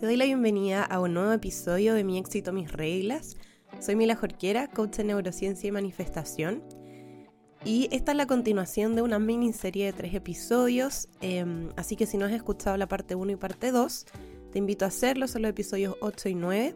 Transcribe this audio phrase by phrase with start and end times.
[0.00, 3.36] Te doy la bienvenida a un nuevo episodio de Mi éxito, mis reglas.
[3.80, 6.62] Soy Mila Jorquera, coach de neurociencia y manifestación.
[7.66, 12.16] Y esta es la continuación de una miniserie de tres episodios, em, así que si
[12.16, 14.06] no has escuchado la parte 1 y parte 2,
[14.50, 16.74] te invito a hacerlo, son los episodios 8 y 9.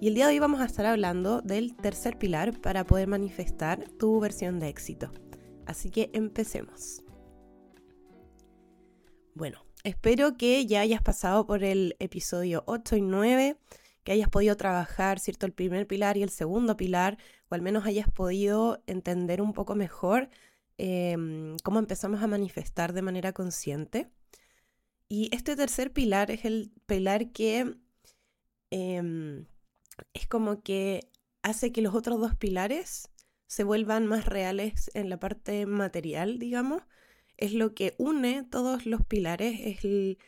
[0.00, 3.88] Y el día de hoy vamos a estar hablando del tercer pilar para poder manifestar
[3.90, 5.12] tu versión de éxito.
[5.66, 7.04] Así que empecemos.
[9.36, 13.56] Bueno, espero que ya hayas pasado por el episodio 8 y 9,
[14.04, 15.46] que hayas podido trabajar, ¿cierto?
[15.46, 17.18] El primer pilar y el segundo pilar,
[17.48, 20.30] o al menos hayas podido entender un poco mejor
[20.78, 24.10] em, cómo empezamos a manifestar de manera consciente.
[25.08, 27.76] Y este tercer pilar es el pilar que
[28.70, 29.46] em,
[30.14, 31.10] es como que
[31.42, 33.10] hace que los otros dos pilares
[33.46, 36.82] se vuelvan más reales en la parte material, digamos.
[37.40, 40.18] Es lo que une todos los pilares, es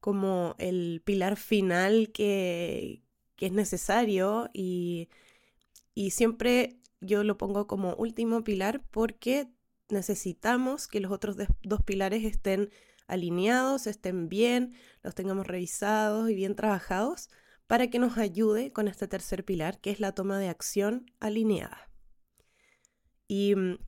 [0.00, 3.02] como el pilar final que,
[3.38, 5.08] es necesario y,
[5.94, 9.48] y siempre yo lo pongo como último pilar porque
[9.88, 12.70] necesitamos que los otros dos pilares estén
[13.06, 17.30] alineados, estén bien, los tengamos revisados y bien trabajados
[17.66, 21.90] para que nos ayude con este tercer pilar, que es la toma de acción alineada.
[23.26, 23.78] Y mm,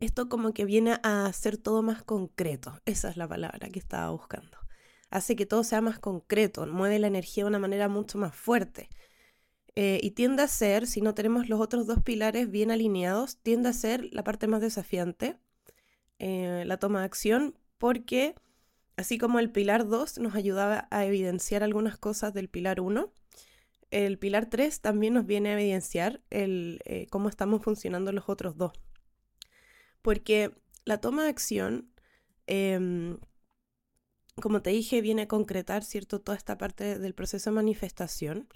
[0.00, 4.10] esto como que viene a hacer todo más concreto, esa es la palabra que estaba
[4.10, 4.58] buscando.
[5.10, 8.88] Hace que todo sea más concreto, mueve la energía de una manera mucho más fuerte.
[9.74, 13.68] Eh, y tiende a ser, si no tenemos los otros dos pilares bien alineados, tiende
[13.68, 15.38] a ser la parte más desafiante,
[16.18, 18.34] eh, la toma de acción, porque
[18.98, 23.12] Así como el pilar 2 nos ayudaba a evidenciar algunas cosas del pilar 1,
[23.92, 28.56] el pilar 3 también nos viene a evidenciar el, eh, cómo estamos funcionando los otros
[28.56, 28.72] dos.
[30.02, 30.52] Porque
[30.84, 31.90] la toma de acción,
[32.46, 33.18] em,
[34.40, 36.20] como te dije, viene a concretar ¿cierto?
[36.20, 38.48] toda esta parte del proceso de manifestación.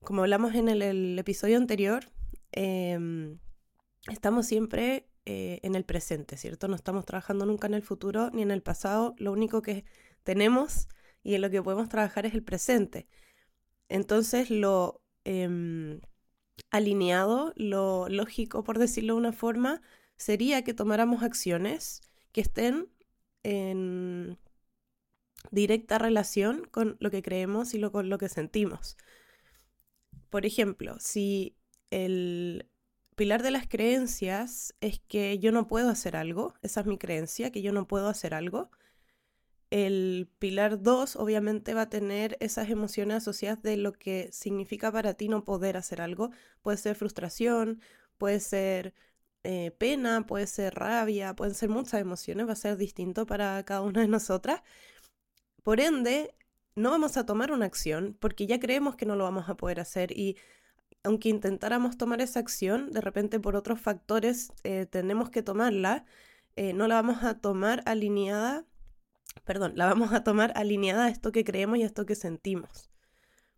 [0.00, 2.10] Como hablamos en el, episodio anterior,
[2.52, 3.38] em,
[4.08, 6.68] estamos siempre eh, en el presente, ¿cierto?
[6.68, 9.84] No estamos trabajando nunca en el futuro ni en el pasado, lo único que
[10.22, 10.88] tenemos
[11.22, 13.08] y en lo que podemos trabajar es el presente.
[13.88, 16.00] Entonces lo em,
[16.70, 19.82] alineado, lo lógico, por decirlo de una forma,
[20.16, 22.02] sería que tomáramos acciones
[22.32, 22.88] que estén
[23.42, 24.38] en
[25.50, 28.96] directa relación con lo que creemos y lo, con lo que sentimos.
[30.30, 31.56] Por ejemplo, si
[31.90, 32.68] el,
[33.14, 37.50] pilar de las creencias es que yo no puedo hacer algo, esa es mi creencia,
[37.50, 38.70] que yo no puedo hacer algo.
[39.70, 45.14] El pilar 2 obviamente va a tener esas emociones asociadas de lo que significa para
[45.14, 46.30] ti no poder hacer algo.
[46.62, 47.80] Puede ser frustración,
[48.18, 48.94] puede ser
[49.44, 53.82] eh, pena, puede ser rabia, pueden ser muchas emociones, va a ser distinto para cada
[53.82, 54.62] una de nosotras.
[55.62, 56.34] Por ende,
[56.76, 59.80] no vamos a tomar una acción porque ya creemos que no lo vamos a poder
[59.80, 60.36] hacer y
[61.04, 66.06] aunque intentáramos tomar esa acción, de repente por otros factores eh, tenemos que tomarla,
[66.56, 68.64] eh, no la vamos a tomar alineada,
[69.44, 72.90] perdón, la vamos a tomar alineada a esto que creemos y a esto que sentimos.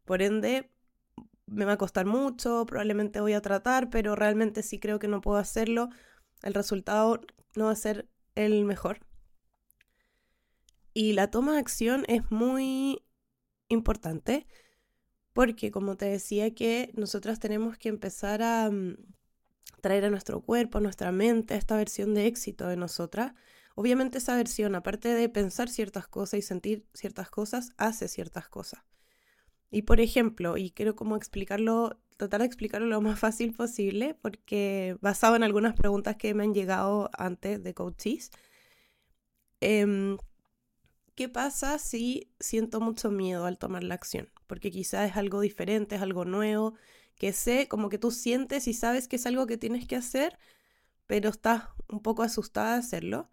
[0.05, 0.71] Por ende,
[1.47, 5.21] me va a costar mucho, probablemente voy a tratar, pero realmente sí creo que no
[5.21, 5.89] puedo hacerlo,
[6.43, 7.21] el resultado
[7.55, 9.01] no va a ser el mejor.
[10.93, 13.03] Y la toma de acción es muy
[13.69, 14.47] importante
[15.33, 18.97] porque como te decía que nosotras tenemos que empezar a mm,
[19.83, 23.35] traer a nuestro cuerpo, a nuestra mente, esta versión de éxito de nosotras.
[23.75, 28.81] Obviamente esa versión, aparte de pensar ciertas cosas y sentir ciertas cosas, hace ciertas cosas.
[29.71, 34.97] Y por ejemplo, y quiero como explicarlo, tratar de explicarlo lo más fácil posible, porque
[35.01, 38.31] basado en algunas preguntas que me han llegado antes de coaches,
[39.61, 40.17] em,
[41.15, 44.29] ¿qué pasa si siento mucho miedo al tomar la acción?
[44.47, 46.75] porque quizás es algo diferente, es algo nuevo,
[47.17, 50.39] que sé, como que tú sientes y sabes que es algo que tienes que hacer,
[51.07, 53.31] pero estás un poco asustada de hacerlo.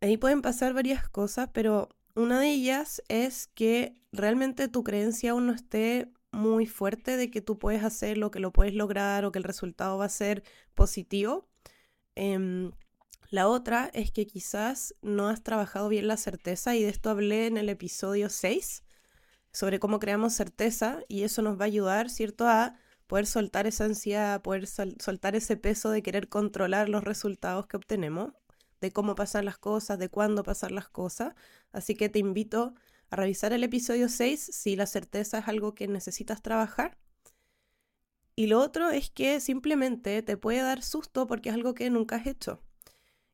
[0.00, 5.46] Ahí pueden pasar varias cosas, pero una de ellas es que realmente tu creencia aún
[5.46, 9.38] no esté muy fuerte de que tú puedes hacerlo, que lo puedes lograr o que
[9.38, 10.42] el resultado va a ser
[10.74, 11.48] positivo.
[12.14, 12.72] Em,
[13.30, 17.46] la otra es que quizás no has trabajado bien la certeza y de esto hablé
[17.46, 18.84] en el episodio 6
[19.52, 22.74] sobre cómo creamos certeza y eso nos va a ayudar, ¿cierto?, a
[23.06, 28.32] poder soltar esa ansiedad, poder soltar ese peso de querer controlar los resultados que obtenemos,
[28.80, 31.34] de cómo pasar las cosas, de cuándo pasar las cosas.
[31.72, 32.74] Así que te invito
[33.10, 36.98] a revisar el episodio 6 si la certeza es algo que necesitas trabajar.
[38.36, 42.16] Y lo otro es que simplemente te puede dar susto porque es algo que nunca
[42.16, 42.62] has hecho.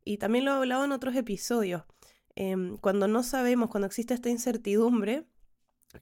[0.04, 1.82] Y también lo he hablado en otros episodios.
[2.34, 5.26] Em, cuando no sabemos, cuando existe esta incertidumbre,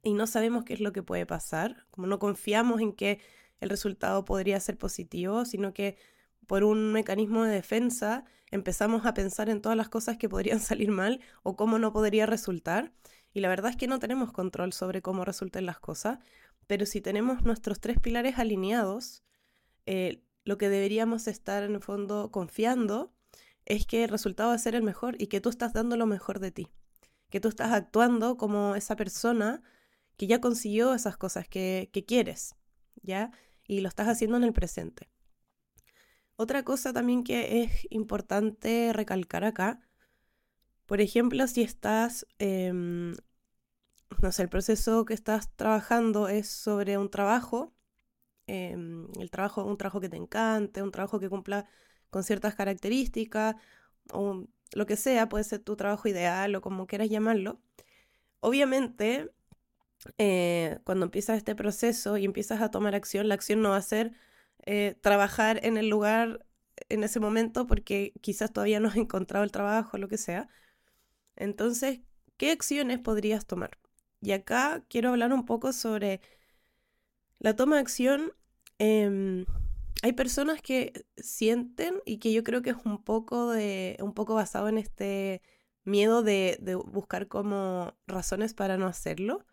[0.03, 3.21] y no sabemos qué es lo que puede pasar, como no confiamos en que
[3.61, 5.97] el resultado podría ser positivo, sino que
[6.47, 10.91] por un mecanismo de defensa empezamos a pensar en todas las cosas que podrían salir
[10.91, 12.93] mal o cómo no podría resultar.
[13.33, 16.19] Y la verdad es que no tenemos control sobre cómo resulten las cosas,
[16.67, 19.25] pero si tenemos nuestros tres pilares alineados,
[19.87, 23.13] eh, lo que deberíamos estar en el fondo confiando
[23.65, 26.07] es que el resultado va a ser el mejor y que tú estás dando lo
[26.07, 26.69] mejor de ti,
[27.31, 29.63] que tú estás actuando como esa persona
[30.17, 32.55] que ya consiguió esas cosas que, que quieres,
[33.03, 33.33] ¿ya?
[33.67, 35.11] Y lo estás haciendo en el presente.
[36.37, 39.81] Otra cosa también que es importante recalcar acá,
[40.87, 43.15] por ejemplo, si estás, em,
[44.21, 47.75] no sé, el proceso que estás trabajando es sobre un trabajo,
[48.47, 51.67] em, el trabajo, un trabajo que te encante, un trabajo que cumpla
[52.11, 53.57] con ciertas características,
[54.13, 57.61] o lo que sea, puede ser tu trabajo ideal o como quieras llamarlo.
[58.41, 59.31] Obviamente,
[60.19, 63.83] eh, cuando empiezas este proceso y empiezas a tomar acción, la acción no va a
[63.83, 64.13] ser
[64.67, 66.47] eh, trabajar en el lugar
[66.89, 70.49] en ese momento porque quizás todavía no has encontrado el trabajo, lo que sea.
[71.37, 72.01] Entonces,
[72.37, 73.79] ¿qué acciones podrías tomar?
[74.21, 76.21] Y acá quiero hablar un poco sobre
[77.39, 78.33] la toma de acción.
[78.79, 79.45] Em,
[80.03, 84.35] hay personas que sienten y que yo creo que es un poco de un poco
[84.35, 85.43] basado en este
[85.85, 89.45] miedo de, de buscar como razones para no hacerlo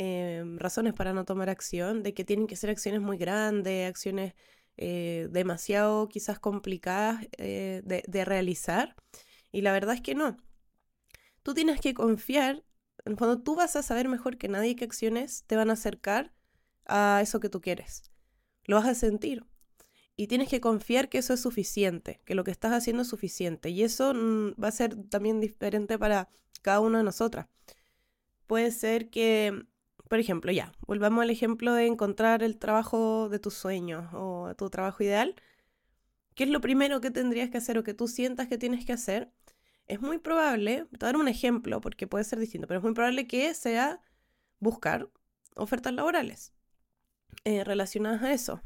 [0.00, 4.34] Em, razones para no tomar acción, de que tienen que ser acciones muy grandes, acciones
[4.76, 8.94] eh, demasiado quizás complicadas eh, de, realizar.
[9.50, 10.36] Y la verdad es que no.
[11.42, 12.64] Tú tienes que confiar,
[13.16, 16.32] cuando tú vas a saber mejor que nadie qué acciones te van a acercar
[16.86, 18.12] a eso que tú quieres.
[18.66, 19.46] Lo vas a sentir.
[20.14, 23.70] Y tienes que confiar que eso es suficiente, que lo que estás haciendo es suficiente.
[23.70, 26.28] Y eso mm, va a ser también diferente para
[26.62, 27.48] cada uno de nosotras.
[28.46, 29.66] Puede ser que
[30.08, 34.70] por ejemplo, ya, volvamos al ejemplo de encontrar el trabajo de tus sueños o tu
[34.70, 35.34] trabajo ideal.
[36.34, 38.92] ¿Qué es lo primero que tendrías que hacer o que tú sientas que tienes que
[38.92, 39.30] hacer?
[39.86, 42.84] Es muy probable, te voy a dar un ejemplo porque puede ser distinto, pero es
[42.84, 44.00] muy probable que sea
[44.60, 45.08] buscar
[45.56, 46.52] ofertas laborales
[47.44, 48.62] eh, relacionadas a eso.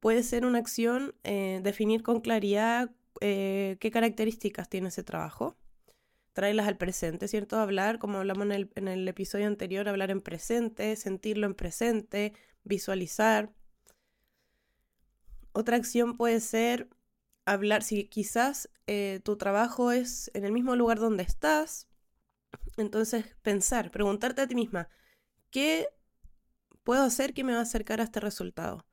[0.00, 2.90] Puede ser una acción eh, definir con claridad
[3.20, 5.56] eh, qué características tiene ese trabajo
[6.34, 7.58] traerlas al presente, ¿cierto?
[7.58, 12.34] Hablar, como hablamos en el, episodio anterior, hablar en presente, sentirlo en presente,
[12.64, 13.50] visualizar.
[15.52, 16.90] Otra acción puede ser
[17.46, 21.88] hablar, si quizás eh, tu trabajo es en el mismo lugar donde estás,
[22.76, 24.88] entonces pensar, preguntarte a ti misma,
[25.50, 25.88] ¿qué
[26.82, 28.84] puedo hacer que me va a acercar a este resultado?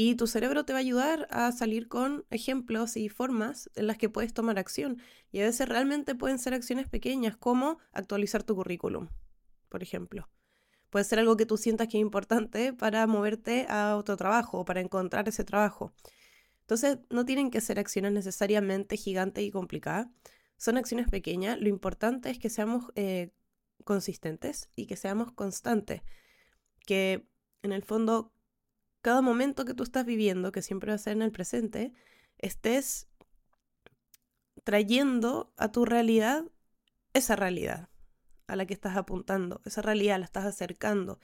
[0.00, 3.98] Y tu cerebro te va a ayudar a salir con ejemplos y formas en las
[3.98, 5.02] que puedes tomar acción.
[5.32, 9.08] Y a veces realmente pueden ser acciones pequeñas, como actualizar tu currículum,
[9.68, 10.30] por ejemplo.
[10.90, 14.64] Puede ser algo que tú sientas que es importante para moverte a otro trabajo o
[14.64, 15.92] para encontrar ese trabajo.
[16.60, 20.06] Entonces, no tienen que ser acciones necesariamente gigantes y complicadas.
[20.58, 21.60] Son acciones pequeñas.
[21.60, 23.32] Lo importante es que seamos eh,
[23.82, 26.02] consistentes y que seamos constantes.
[26.86, 27.26] Que
[27.62, 28.32] en el fondo
[29.02, 31.92] cada momento que tú estás viviendo, que siempre va a ser en el presente,
[32.38, 33.08] estés
[34.64, 36.44] trayendo a tu realidad
[37.14, 37.88] esa realidad
[38.46, 41.18] a la que estás apuntando, esa realidad la estás acercando.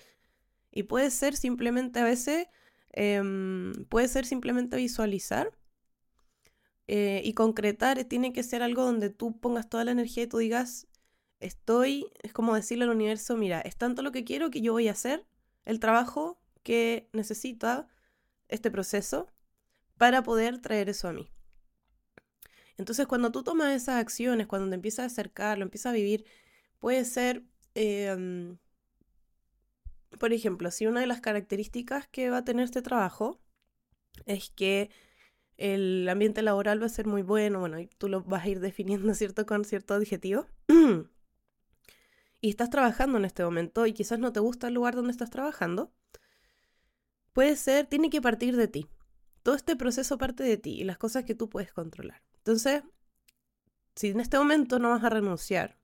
[0.70, 2.48] Y puede ser simplemente a veces,
[2.92, 5.50] em, puede ser simplemente visualizar
[6.86, 10.38] eh, y concretar, tiene que ser algo donde tú pongas toda la energía y tú
[10.38, 10.86] digas,
[11.40, 14.88] estoy, es como decirle al universo, mira, es tanto lo que quiero que yo voy
[14.88, 15.26] a hacer
[15.64, 17.86] el trabajo que necesita
[18.48, 19.32] este proceso
[19.96, 21.30] para poder traer eso a mí.
[22.76, 26.24] Entonces, cuando tú tomas esas acciones, cuando te empiezas a acercar, lo empiezas a vivir,
[26.80, 27.44] puede ser,
[27.74, 28.58] em,
[30.18, 33.40] por ejemplo, si una de las características que va a tener este trabajo
[34.26, 34.90] es que
[35.56, 39.14] el ambiente laboral va a ser muy bueno, bueno, tú lo vas a ir definiendo,
[39.14, 39.46] ¿cierto?
[39.46, 40.46] Con cierto adjetivo.
[42.40, 45.30] y estás trabajando en este momento y quizás no te gusta el lugar donde estás
[45.30, 45.92] trabajando,
[47.34, 48.88] puede ser, tiene que partir de ti.
[49.42, 52.22] Todo este proceso parte de ti y las cosas que tú puedes controlar.
[52.38, 52.82] Entonces,
[53.94, 55.76] si en este momento no vas a renunciar,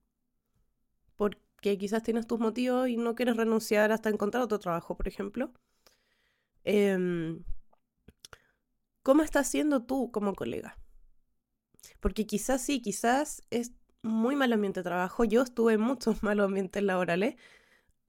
[1.17, 5.53] porque quizás tienes tus motivos y no quieres renunciar hasta encontrar otro trabajo, por ejemplo,
[6.65, 7.45] em,
[9.03, 10.79] ¿cómo estás siendo tú como colega?
[12.01, 15.25] Porque quizás sí, quizás es muy mal ambiente de trabajo.
[15.25, 17.35] Yo estuve en muchos malos ambientes laborales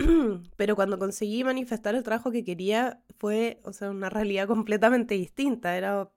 [0.58, 5.78] pero cuando conseguí manifestar el trabajo que quería fue, o sea, una realidad completamente distinta,
[5.78, 6.12] era,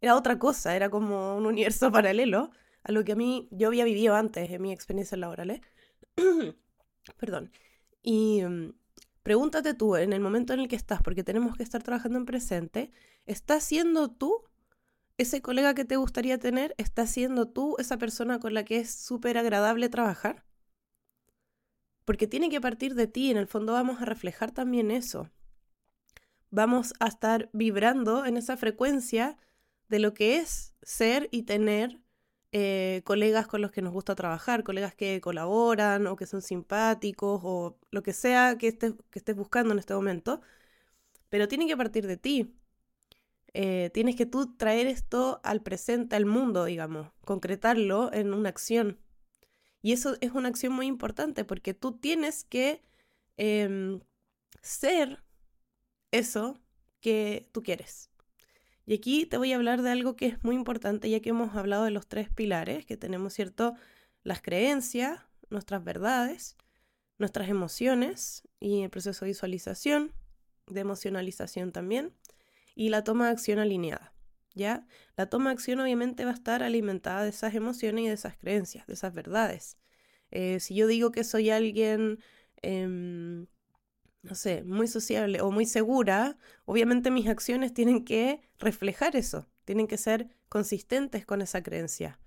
[0.00, 2.50] era otra cosa, era como un universo paralelo
[2.82, 5.60] a lo que a mí yo había vivido antes en mi experiencia laboral.
[7.18, 7.50] Perdón.
[8.02, 8.74] Y mm,
[9.22, 12.26] pregúntate tú, en el momento en el que estás, porque tenemos que estar trabajando en
[12.26, 12.90] presente,
[13.26, 14.44] ¿estás siendo tú
[15.18, 16.74] ese colega que te gustaría tener?
[16.78, 20.44] ¿Estás siendo tú esa persona con la que es súper agradable trabajar?
[22.04, 25.30] Porque tiene que partir de ti, en el fondo vamos a reflejar también eso.
[26.50, 29.38] Vamos a estar vibrando en esa frecuencia
[29.88, 32.00] de lo que es ser y tener
[32.52, 37.40] eh, colegas con los que nos gusta trabajar, colegas que colaboran o que son simpáticos
[37.44, 40.42] o lo que sea que estés, buscando en este momento,
[41.30, 42.54] pero tiene que partir de ti.
[43.54, 48.98] Eh, tienes que tú traer esto al presente, al mundo, digamos, concretarlo en una acción.
[49.82, 52.82] Y eso es una acción muy importante porque tú tienes que
[53.36, 54.00] em,
[54.62, 55.22] ser
[56.12, 56.60] eso
[57.00, 58.10] que tú quieres.
[58.86, 61.56] Y aquí te voy a hablar de algo que es muy importante, ya que hemos
[61.56, 63.74] hablado de los tres pilares, que tenemos, ¿cierto?
[64.24, 65.20] Las creencias,
[65.50, 66.56] nuestras verdades,
[67.18, 70.12] nuestras emociones y el proceso de visualización,
[70.66, 72.12] de emocionalización también,
[72.74, 74.11] y la toma de acción alineada.
[74.54, 74.86] ¿Ya?
[75.16, 78.36] La toma de acción obviamente va a estar alimentada de esas emociones y de esas
[78.36, 79.78] creencias, de esas verdades.
[80.30, 82.18] Eh, si yo digo que soy alguien
[82.62, 83.46] em,
[84.22, 89.88] no sé, muy sociable o muy segura, obviamente mis acciones tienen que reflejar eso, tienen
[89.88, 92.20] que ser consistentes con esa creencia.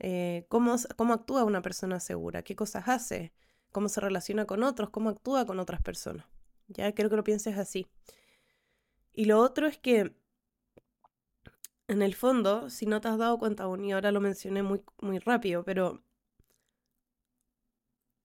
[0.00, 2.42] Eh, ¿cómo, ¿Cómo actúa una persona segura?
[2.42, 3.32] ¿Qué cosas hace?
[3.70, 4.90] ¿Cómo se relaciona con otros?
[4.90, 6.26] ¿Cómo actúa con otras personas?
[6.66, 7.86] Ya quiero que lo pienses así.
[9.12, 10.16] Y lo otro es que,
[11.90, 14.82] en el fondo, si no te has dado cuenta aún, y ahora lo mencioné muy,
[15.02, 16.02] muy rápido, pero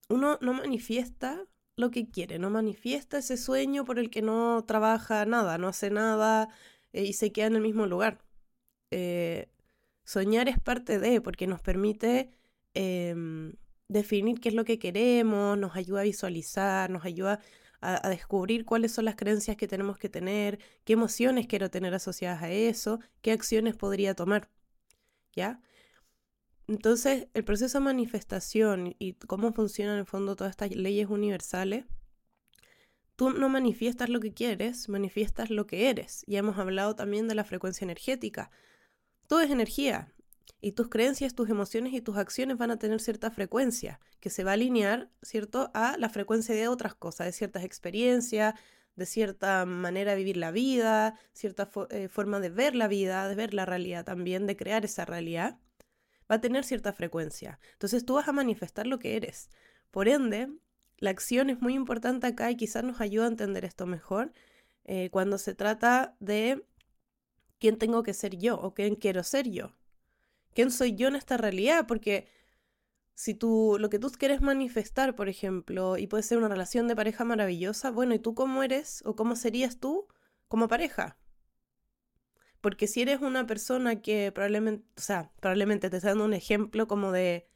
[0.08, 1.44] uno no manifiesta
[1.76, 5.90] lo que quiere, no manifiesta ese sueño por el que no trabaja nada, no hace
[5.90, 6.48] nada
[6.92, 8.24] eh, y se queda en el mismo lugar.
[8.92, 9.50] Eh,
[10.04, 12.30] soñar es parte de, porque nos permite
[12.74, 13.54] em,
[13.88, 17.40] definir qué es lo que queremos, nos ayuda a visualizar, nos ayuda a,
[17.80, 22.42] a, descubrir cuáles son las creencias que tenemos que tener, qué emociones quiero tener asociadas
[22.42, 24.50] a eso, qué acciones podría tomar.
[25.34, 25.60] ¿Ya?
[26.68, 31.84] Entonces, el proceso de manifestación y cómo funcionan en fondo todas estas leyes universales,
[33.14, 36.24] tú no manifiestas lo que quieres, manifiestas lo que eres.
[36.26, 38.50] Ya hemos hablado también de la frecuencia energética.
[39.28, 40.12] Todo es energía
[40.60, 44.44] y tus creencias, tus emociones y tus acciones van a tener cierta frecuencia que se
[44.44, 48.54] va a alinear, ¿cierto?, a la frecuencia de otras cosas, de ciertas experiencias,
[48.96, 53.34] de cierta manera de vivir la vida, cierta eh, forma de ver la vida, de
[53.34, 55.58] ver la realidad también, de crear esa realidad
[56.30, 57.58] va a tener cierta frecuencia.
[57.72, 59.50] Entonces tú vas a manifestar lo que eres.
[59.90, 60.48] Por ende,
[60.98, 64.32] la acción es muy importante acá y quizás nos ayuda a entender esto mejor
[64.84, 66.64] eh, cuando se trata de
[67.58, 69.72] quién tengo que ser yo o quién quiero ser yo.
[70.56, 71.86] ¿Quién soy yo en esta realidad?
[71.86, 72.28] Porque
[73.14, 76.96] si tú lo que tú quieres manifestar, por ejemplo, y puede ser una relación de
[76.96, 80.08] pareja maravillosa, bueno, ¿y tú cómo eres o cómo serías tú
[80.48, 81.18] como pareja?
[82.62, 86.88] Porque si eres una persona que probablemente, o sea, probablemente te estoy dando un ejemplo
[86.88, 87.46] como de,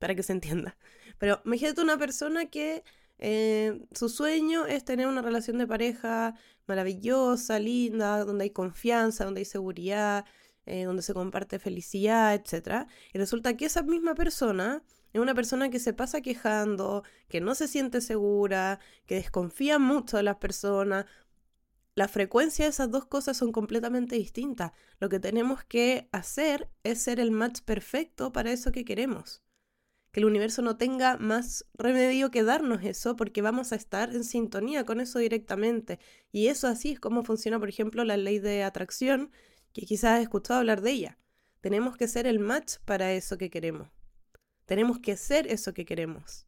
[0.00, 0.76] para que se entienda.
[1.18, 2.82] Pero imagínate una persona que
[3.18, 6.34] eh, su sueño es tener una relación de pareja
[6.66, 10.24] maravillosa, linda, donde hay confianza, donde hay seguridad,
[10.70, 12.86] eh, donde se comparte felicidad, etc.
[13.12, 17.54] Y resulta que esa misma persona es una persona que se pasa quejando, que no
[17.54, 21.06] se siente segura, que desconfía mucho de las personas,
[21.94, 24.72] la frecuencia de esas dos cosas son completamente distintas.
[25.00, 29.42] Lo que tenemos que hacer es ser el match perfecto para eso que queremos.
[30.12, 34.24] Que el universo no tenga más remedio que darnos eso porque vamos a estar en
[34.24, 35.98] sintonía con eso directamente.
[36.32, 39.30] Y eso así es como funciona, por ejemplo, la ley de atracción,
[39.72, 41.18] que quizás has escuchado hablar de ella.
[41.60, 43.88] Tenemos que ser el match para eso que queremos.
[44.64, 46.46] Tenemos que ser eso que queremos.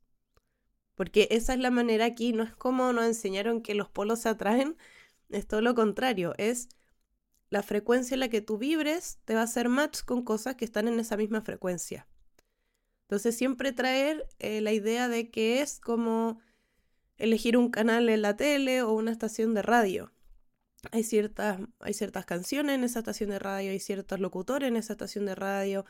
[0.95, 4.29] Porque esa es la manera aquí, no es como nos enseñaron que los polos se
[4.29, 4.76] atraen,
[5.31, 6.69] es todo lo contrario, es
[7.50, 10.64] la frecuencia en la que tú vibres te va a hacer match con cosas que
[10.64, 12.07] están en esa misma frecuencia.
[13.02, 16.41] Entonces siempre traer eh, la idea de que es como
[17.19, 20.12] elegir un canal en la tele o una estación de radio.
[20.91, 24.95] Hay ciertas, hay ciertas canciones en esa estación de radio, hay ciertos locutores en esa
[24.95, 25.85] estación de radio.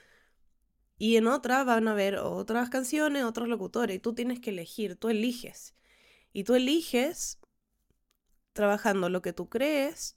[0.99, 3.97] Y en otra van a haber otras canciones, otros locutores.
[3.97, 5.75] Y tú tienes que elegir, tú eliges.
[6.33, 7.39] Y tú eliges
[8.53, 10.17] trabajando lo que tú crees,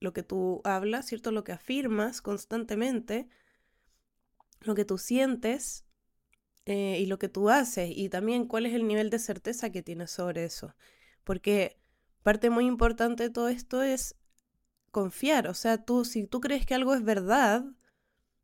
[0.00, 1.30] lo que tú hablas, ¿cierto?
[1.30, 3.28] Lo que afirmas constantemente,
[4.60, 5.84] lo que tú sientes
[6.66, 9.82] eh, y lo que tú haces y también cuál es el nivel de certeza que
[9.82, 10.74] tienes sobre eso.
[11.24, 11.78] Porque
[12.24, 14.16] parte muy importante de todo esto es
[14.90, 17.64] confiar, o sea, tú si tú crees que algo es verdad,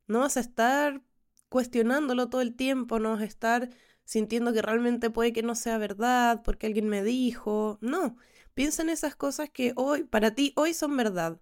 [0.08, 1.02] no vas a estar
[1.48, 3.70] cuestionándolo todo el tiempo, no vas a estar
[4.04, 7.78] sintiendo que realmente puede que no sea verdad, porque alguien me dijo.
[7.80, 8.16] No,
[8.54, 11.40] piensa en esas cosas que hoy, para ti, hoy son verdad.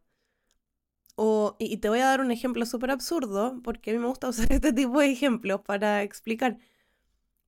[1.16, 4.28] O, y te voy a dar un ejemplo súper absurdo, porque a mí me gusta
[4.30, 6.58] usar este tipo de ejemplos para explicar.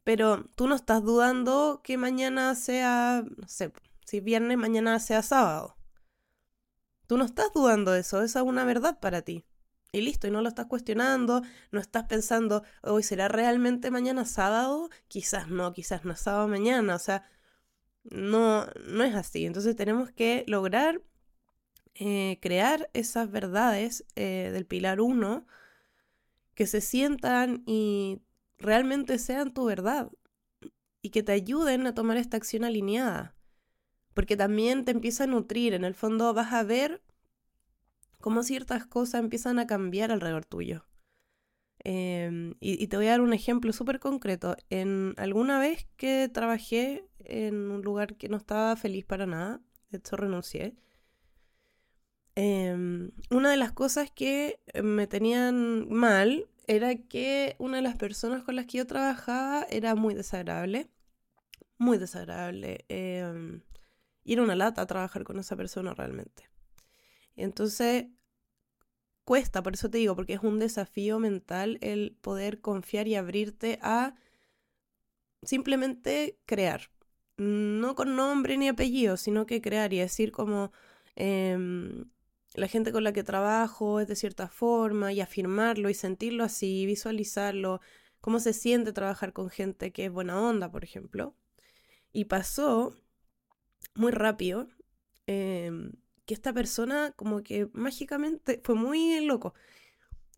[0.04, 3.72] Pero tú no estás dudando que mañana sea, no sé,
[4.10, 5.76] si viernes, mañana sea sábado.
[7.06, 9.44] Tú no estás dudando de eso, esa es una verdad para ti.
[9.92, 14.90] Y listo, y no lo estás cuestionando, no estás pensando, hoy será realmente mañana sábado,
[15.06, 17.24] quizás no, quizás no sábado mañana, o sea,
[18.02, 19.46] no, no es así.
[19.46, 21.02] Entonces tenemos que lograr
[21.94, 25.46] eh, crear esas verdades eh, del pilar 1
[26.54, 28.22] que se sientan y
[28.58, 30.10] realmente sean tu verdad
[31.00, 33.36] y que te ayuden a tomar esta acción alineada.
[34.14, 37.02] Porque también te empieza a nutrir, en el fondo vas a ver
[38.20, 40.84] cómo ciertas cosas empiezan a cambiar alrededor tuyo.
[41.82, 44.56] Em, y, te voy a dar un ejemplo súper concreto.
[44.68, 49.98] En alguna vez que trabajé en un lugar que no estaba feliz para nada, de
[49.98, 50.76] hecho renuncié,
[52.34, 58.42] em, una de las cosas que me tenían mal era que una de las personas
[58.44, 60.88] con las que yo trabajaba era muy desagradable,
[61.78, 62.84] muy desagradable.
[62.88, 63.62] Em,
[64.24, 66.48] y era una lata trabajar con esa persona realmente.
[67.36, 68.06] Entonces,
[69.24, 73.78] cuesta, por eso te digo, porque es un desafío mental el poder confiar y abrirte
[73.82, 74.14] a
[75.42, 76.90] simplemente crear.
[77.36, 80.72] No con nombre ni apellido, sino que crear y decir como
[81.16, 82.10] em,
[82.54, 86.84] la gente con la que trabajo es de cierta forma y afirmarlo y sentirlo así,
[86.84, 87.80] visualizarlo,
[88.20, 91.34] cómo se siente trabajar con gente que es buena onda, por ejemplo.
[92.12, 92.94] Y pasó
[93.94, 94.68] muy rápido
[95.26, 95.92] em,
[96.26, 99.54] que esta persona como que mágicamente fue muy loco,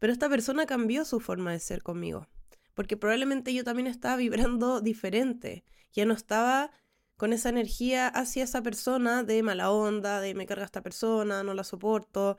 [0.01, 2.29] pero esta persona cambió su forma de ser conmigo,
[2.75, 6.71] porque probablemente yo también estaba vibrando diferente, ya no estaba
[7.17, 11.55] con esa energía hacia esa persona de mala onda, de me carga esta persona, no
[11.55, 12.37] la soporto,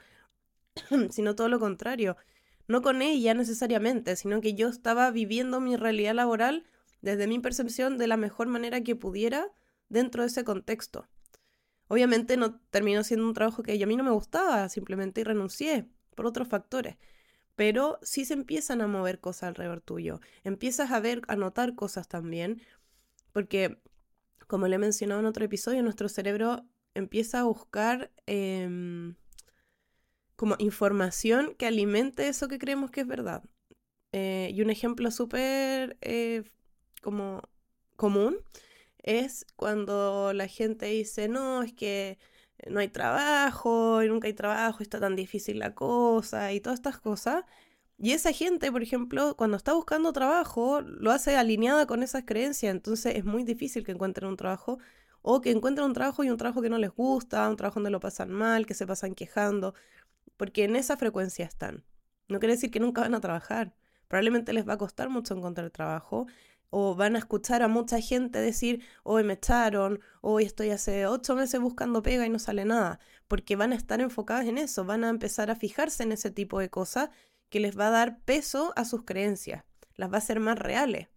[1.09, 2.17] sino todo lo contrario.
[2.67, 6.65] No con ella necesariamente, sino que yo estaba viviendo mi realidad laboral
[7.01, 9.47] desde mi percepción de la mejor manera que pudiera
[9.89, 11.07] dentro de ese contexto.
[11.87, 15.87] Obviamente no terminó siendo un trabajo que a mí no me gustaba, simplemente y renuncié
[16.15, 16.97] por otros factores.
[17.55, 20.19] Pero sí se empiezan a mover cosas alrededor tuyo.
[20.43, 22.61] Empiezas a ver, a notar cosas también,
[23.31, 23.79] porque
[24.47, 29.15] como le he mencionado en otro episodio, nuestro cerebro empieza a buscar em,
[30.35, 33.43] como información que alimente eso que creemos que es verdad.
[34.11, 36.43] Eh, y un ejemplo súper eh,
[37.01, 37.41] como
[37.95, 38.37] común
[39.03, 42.17] es cuando la gente dice, no, es que
[42.67, 46.99] no hay trabajo, y nunca hay trabajo, está tan difícil la cosa y todas estas
[46.99, 47.43] cosas.
[47.97, 52.73] Y esa gente, por ejemplo, cuando está buscando trabajo, lo hace alineada con esas creencias,
[52.73, 54.79] entonces es muy difícil que encuentren un trabajo
[55.21, 57.91] o que encuentren un trabajo y un trabajo que no les gusta, un trabajo donde
[57.91, 59.73] lo pasan mal, que se pasan quejando,
[60.37, 61.85] porque en esa frecuencia están.
[62.27, 63.73] No quiere decir que nunca van a trabajar.
[64.07, 66.27] Probablemente les va a costar mucho encontrar trabajo
[66.75, 71.35] o van a escuchar a mucha gente decir, hoy me echaron, hoy estoy hace ocho
[71.35, 75.03] meses buscando pega y no sale nada, porque van a estar enfocadas en eso, van
[75.03, 77.11] a empezar a fijarse en ese tipo de cosas
[77.49, 81.09] que les va a dar peso a sus creencias, las va a hacer más reales.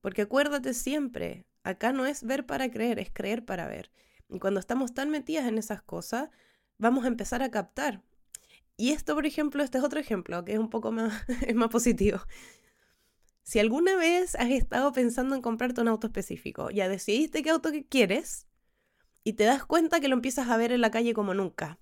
[0.00, 3.90] Porque acuérdate siempre, acá no es ver para creer, es creer para ver.
[4.30, 6.30] Y cuando estamos tan metidas en esas cosas,
[6.78, 8.00] vamos a empezar a captar.
[8.78, 11.68] Y esto, por ejemplo, este es otro ejemplo que es un poco más, es más
[11.68, 12.20] positivo.
[13.46, 17.70] Si alguna vez has estado pensando en comprarte un auto específico, ya decidiste qué auto
[17.88, 18.48] quieres
[19.22, 21.78] y te das cuenta que lo empiezas a ver en la calle como nunca.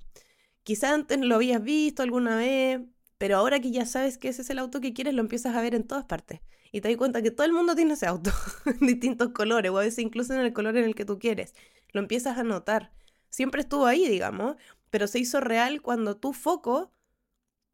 [0.62, 2.82] Quizá antes lo habías visto alguna vez,
[3.16, 5.62] pero ahora que ya sabes que ese es el auto que quieres, lo empiezas a
[5.62, 6.42] ver en todas partes.
[6.70, 8.30] Y te das cuenta que todo el mundo tiene ese auto,
[8.66, 11.54] en distintos colores, o a veces incluso en el color en el que tú quieres.
[11.92, 12.92] Lo empiezas a notar.
[13.30, 14.56] Siempre estuvo ahí, digamos,
[14.90, 16.92] pero se hizo real cuando tu foco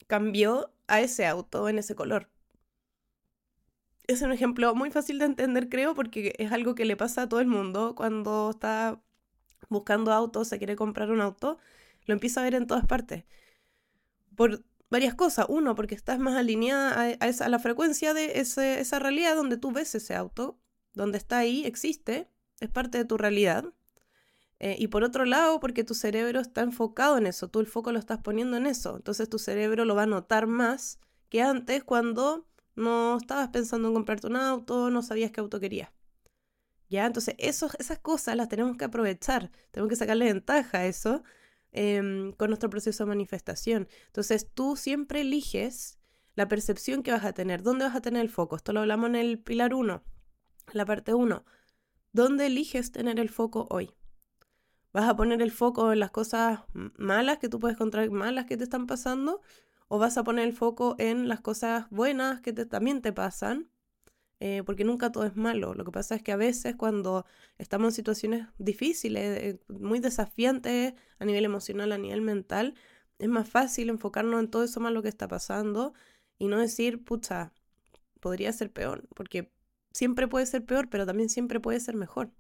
[0.07, 2.29] cambió a ese auto en ese color
[4.12, 7.29] es un ejemplo muy fácil de entender, creo, porque es algo que le pasa a
[7.29, 9.01] todo el mundo cuando está
[9.68, 11.59] buscando autos, se quiere comprar un auto,
[12.07, 13.25] lo empieza a ver en todas partes.
[14.37, 15.46] Por varias cosas.
[15.49, 20.14] Uno, porque estás más alineada a, la frecuencia de esa realidad donde tú ves ese
[20.14, 20.59] auto,
[20.92, 22.29] donde está ahí, existe,
[22.61, 23.64] es parte de tu realidad.
[24.59, 27.92] Eh, y por otro lado, porque tu cerebro está enfocado en eso, tú el foco
[27.92, 28.96] lo estás poniendo en eso.
[28.96, 30.99] Entonces tu cerebro lo va a notar más
[31.31, 32.46] que antes cuando
[32.77, 35.91] no estabas pensando en comprarte un auto, no sabías qué auto querías.
[36.89, 37.07] ¿Ya?
[37.07, 41.23] Entonces, esas cosas las tenemos que aprovechar, tenemos que sacarle ventaja a eso
[41.73, 43.89] em, con nuestro proceso de manifestación.
[44.07, 45.99] Entonces, tú siempre eliges
[46.35, 48.57] la percepción que vas a tener, dónde vas a tener el foco.
[48.57, 50.03] Esto lo hablamos en el pilar 1.
[50.73, 51.45] La parte 1.
[52.13, 53.95] ¿Dónde eliges tener el foco hoy?
[54.93, 58.57] ¿Vas a poner el foco en las cosas malas que tú puedes encontrar malas que
[58.57, 59.41] te están pasando?
[59.92, 63.68] ¿O vas a poner el foco en las cosas buenas que también te pasan?
[64.40, 65.74] Eh, porque nunca todo es malo.
[65.74, 67.26] Lo que pasa es que a veces cuando
[67.59, 72.74] estamos en situaciones difíciles, eh, muy desafiantes a nivel emocional, a nivel mental,
[73.18, 75.94] es más fácil enfocarnos en todo eso malo que está pasando
[76.38, 77.53] y no decir, pucha,
[78.20, 79.53] podría ser peor, porque
[79.92, 82.33] siempre puede ser peor, pero también siempre puede ser mejor.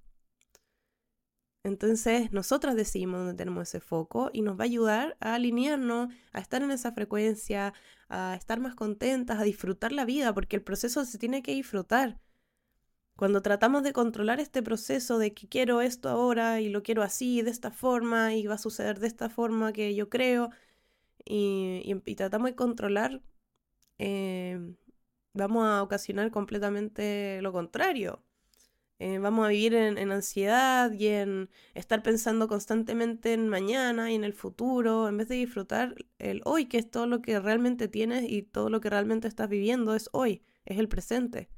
[1.62, 6.40] Entonces, nosotras decidimos dónde tenemos ese foco y nos va a ayudar a alinearnos, a
[6.40, 7.74] estar en esa frecuencia,
[8.08, 12.18] a estar más contentas, a disfrutar la vida, porque el proceso se tiene que disfrutar.
[13.16, 17.42] Cuando tratamos de controlar este proceso de que quiero esto ahora y lo quiero así,
[17.42, 20.50] de esta forma, y va a suceder de esta forma que yo creo,
[21.24, 23.22] y, tratamos de controlar,
[23.98, 24.58] eh,
[25.34, 28.22] vamos a ocasionar completamente lo contrario.
[29.00, 34.24] Eh, vamos a vivir en, ansiedad y en estar pensando constantemente en mañana y en
[34.24, 38.30] el futuro, en vez de disfrutar el hoy, que es todo lo que realmente tienes
[38.30, 41.48] y todo lo que realmente estás viviendo es hoy, es el presente.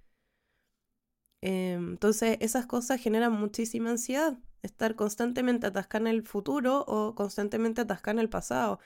[1.40, 7.80] Em, entonces esas cosas generan muchísima ansiedad, estar constantemente atascada en el futuro o constantemente
[7.80, 8.78] atascada en el pasado.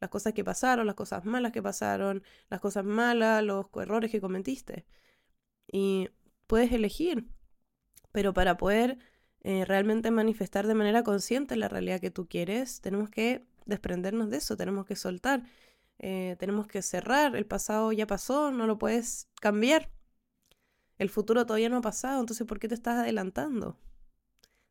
[0.00, 4.20] Las cosas que pasaron, las cosas malas que pasaron, las cosas malas, los errores que
[4.20, 4.86] cometiste.
[5.72, 6.08] Y
[6.46, 7.28] puedes elegir
[8.12, 8.98] pero para poder
[9.42, 14.38] eh, realmente manifestar de manera consciente la realidad que tú quieres, tenemos que desprendernos de
[14.38, 15.44] eso, tenemos que soltar,
[15.98, 17.36] eh, tenemos que cerrar.
[17.36, 19.90] El pasado ya pasó, no lo puedes cambiar.
[20.98, 23.78] El futuro todavía no ha pasado, entonces ¿por qué te estás adelantando?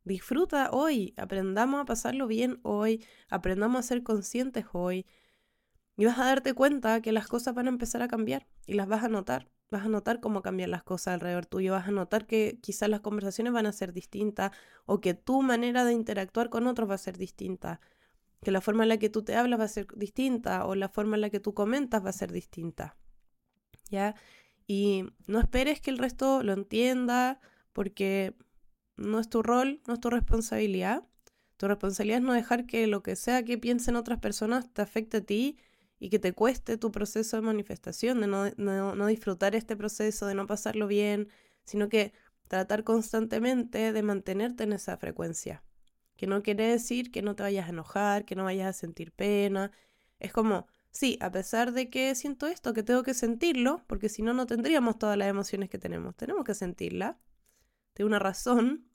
[0.03, 5.05] Disfruta hoy, aprendamos a pasarlo bien hoy, aprendamos a ser conscientes hoy.
[5.97, 8.87] Y vas a darte cuenta que las cosas van a empezar a cambiar y las
[8.87, 12.25] vas a notar vas a notar cómo cambian las cosas alrededor tuyo, vas a notar
[12.25, 14.51] que quizás las conversaciones van a ser distintas
[14.85, 17.79] o que tu manera de interactuar con otros va a ser distinta,
[18.41, 20.89] que la forma en la que tú te hablas va a ser distinta o la
[20.89, 22.95] forma en la que tú comentas va a ser distinta.
[23.89, 24.15] ¿Ya?
[24.67, 27.39] Y no esperes que el resto lo entienda
[27.73, 28.35] porque
[28.97, 31.07] no es tu rol, no es tu responsabilidad.
[31.57, 35.17] Tu responsabilidad es no dejar que lo que sea que piensen otras personas te afecte
[35.17, 35.57] a ti
[35.99, 40.47] y que te cueste tu proceso de manifestación, de no, disfrutar este proceso, de no
[40.47, 41.27] pasarlo bien,
[41.65, 42.13] sino que
[42.47, 45.63] tratar constantemente de mantenerte en esa frecuencia.
[46.15, 49.11] Que no quiere decir que no te vayas a enojar, que no vayas a sentir
[49.11, 49.71] pena.
[50.19, 54.21] Es como, sí, a pesar de que siento esto, que tengo que sentirlo, porque si
[54.21, 56.15] no, no tendríamos todas las emociones que tenemos.
[56.15, 57.19] Tenemos que sentirla.
[57.95, 58.85] De una razón.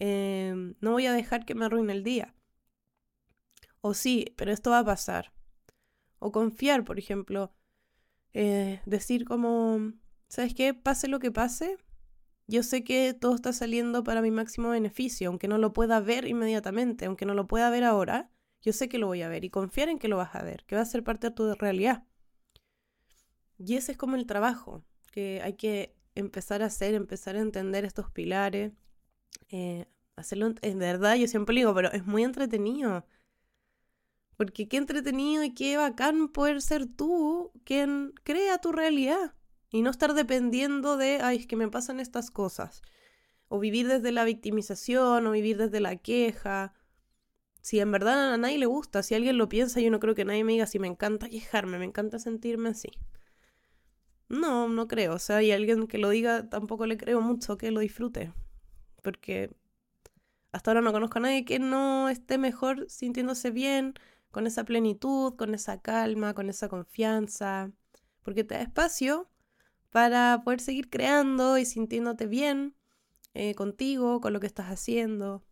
[0.00, 2.34] Em, no voy a dejar que me arruine el día.
[3.80, 5.32] O sí, pero esto va a pasar.
[6.20, 7.52] O confiar, por ejemplo.
[8.32, 9.92] Eh, decir como,
[10.28, 10.72] ¿sabes qué?
[10.72, 11.76] Pase lo que pase,
[12.46, 16.26] yo sé que todo está saliendo para mi máximo beneficio, aunque no lo pueda ver
[16.26, 18.30] inmediatamente, aunque no lo pueda ver ahora,
[18.62, 20.64] yo sé que lo voy a ver y confiar en que lo vas a ver,
[20.66, 22.04] que va a ser parte de tu realidad.
[23.58, 27.84] Y ese es como el trabajo, que hay que empezar a hacer, empezar a entender
[27.84, 28.72] estos pilares,
[29.50, 33.06] eh, hacerlo en verdad, yo siempre digo, pero es muy entretenido.
[34.40, 39.34] Porque qué entretenido y qué bacán poder ser tú quien crea tu realidad
[39.70, 42.80] y no estar dependiendo de, ay, es que me pasan estas cosas.
[43.48, 46.72] O vivir desde la victimización o vivir desde la queja.
[47.60, 50.24] Si en verdad a nadie le gusta, si alguien lo piensa, yo no creo que
[50.24, 52.88] nadie me diga si me encanta quejarme, me encanta sentirme así.
[54.30, 55.16] No, no creo.
[55.16, 58.32] O sea, hay alguien que lo diga, tampoco le creo mucho que lo disfrute.
[59.02, 59.54] Porque
[60.50, 63.92] hasta ahora no conozco a nadie que no esté mejor sintiéndose bien
[64.30, 67.72] con esa plenitud, con esa calma, con esa confianza,
[68.22, 69.28] porque te da espacio
[69.90, 72.74] para poder seguir creando y sintiéndote bien
[73.34, 75.44] eh, contigo, con lo que estás haciendo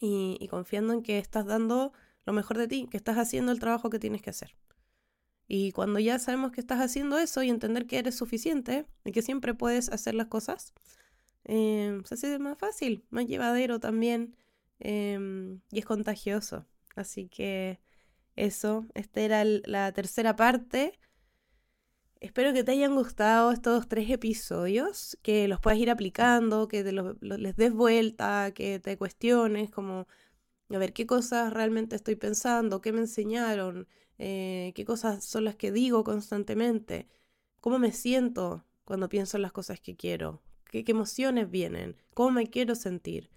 [0.00, 1.92] y, confiando en que estás dando
[2.24, 4.56] lo mejor de ti, que estás haciendo el trabajo que tienes que hacer.
[5.48, 9.22] Y cuando ya sabemos que estás haciendo eso y entender que eres suficiente y que
[9.22, 10.72] siempre puedes hacer las cosas,
[11.44, 14.36] eh, se hace más fácil, más llevadero también
[14.78, 16.66] em, y es contagioso.
[16.94, 17.80] Así que
[18.36, 20.98] eso, esta era la tercera parte.
[22.20, 26.92] Espero que te hayan gustado estos tres episodios, que los puedas ir aplicando, que te
[26.92, 30.06] les des vuelta, que te cuestiones, como
[30.70, 35.56] a ver qué cosas realmente estoy pensando, qué me enseñaron, eh, qué cosas son las
[35.56, 37.08] que digo constantemente,
[37.60, 42.30] cómo me siento cuando pienso en las cosas que quiero, qué, qué emociones vienen, cómo
[42.30, 43.30] me quiero sentir,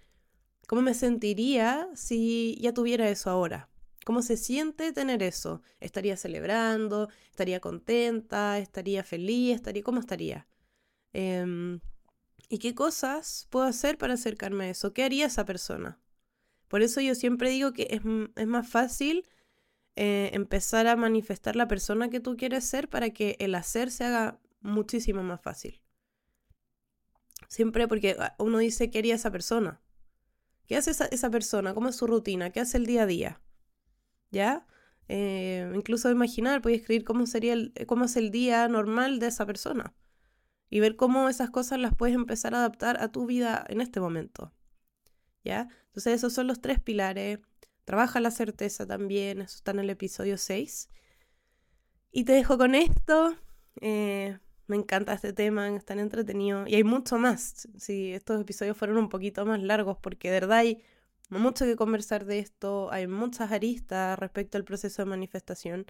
[0.66, 3.68] cómo me sentiría si ya tuviera eso ahora.
[4.06, 5.62] ¿Cómo se siente tener eso?
[5.80, 7.08] ¿Estaría celebrando?
[7.28, 8.56] ¿Estaría contenta?
[8.60, 9.56] ¿Estaría feliz?
[9.56, 10.46] ¿Estaría, ¿Cómo estaría?
[11.12, 11.80] Em,
[12.48, 14.92] ¿Y qué cosas puedo hacer para acercarme a eso?
[14.92, 15.98] ¿Qué haría esa persona?
[16.68, 19.26] Por eso yo siempre digo que es, más fácil
[19.96, 24.04] eh, empezar a manifestar la persona que tú quieres ser para que el hacer se
[24.04, 25.80] haga muchísimo más fácil.
[27.48, 29.80] Siempre porque ah, uno dice qué haría esa persona.
[30.68, 31.74] ¿Qué hace esa, persona?
[31.74, 32.50] ¿Cómo es su rutina?
[32.50, 33.40] ¿Qué hace el día a día?
[34.30, 34.66] ¿Ya?
[35.08, 39.46] Eh, incluso imaginar, puedes escribir cómo sería el, cómo es el día normal de esa
[39.46, 39.94] persona
[40.68, 44.00] y ver cómo esas cosas las puedes empezar a adaptar a tu vida en este
[44.00, 44.52] momento.
[45.44, 45.68] ¿Ya?
[45.86, 47.38] Entonces esos son los tres pilares.
[47.84, 50.90] Trabaja la certeza también, eso está en el episodio 6.
[52.10, 53.36] Y te dejo con esto.
[53.80, 56.66] Eh, me encanta este tema, es tan entretenido.
[56.66, 57.68] Y hay mucho más.
[57.76, 60.82] Si estos episodios fueron un poquito más largos, porque de verdad hay
[61.28, 65.86] mucho que conversar de esto, hay muchas aristas respecto al proceso de manifestación.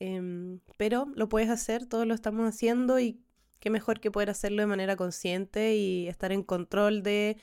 [0.00, 3.20] Em, pero lo puedes hacer, todos lo estamos haciendo y
[3.60, 7.38] qué mejor que poder hacerlo de manera consciente y estar en control de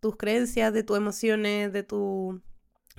[0.00, 2.42] tus creencias, de tus emociones, de, tu,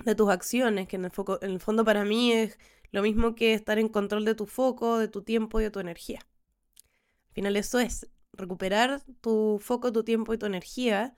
[0.04, 2.58] de tus acciones, que en el, foco, en el fondo para mí es
[2.90, 5.80] lo mismo que estar en control de tu foco, de tu tiempo y de tu
[5.80, 6.20] energía.
[7.28, 11.14] Al final eso es recuperar tu foco, tu tiempo y tu energía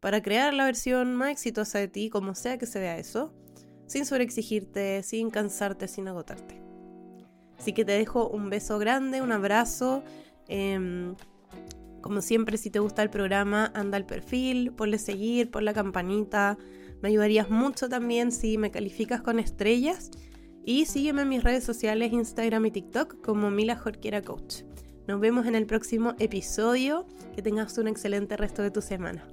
[0.00, 3.32] para crear la versión más exitosa de ti, como sea que se vea eso,
[3.86, 6.60] sin sobreexigirte, sin cansarte, sin agotarte.
[7.58, 10.02] Así que te dejo un beso grande, un abrazo
[10.50, 11.14] Em,
[12.00, 16.58] como siempre, si te gusta el programa, anda al perfil, ponle seguir, pon la campanita.
[17.00, 20.10] Me ayudarías mucho también si me calificas con estrellas.
[20.64, 24.62] Y sígueme en mis redes sociales, Instagram y TikTok como Mila Jorquera Coach.
[25.06, 27.06] Nos vemos en el próximo episodio.
[27.34, 29.24] Que tengas un excelente resto de tu semana.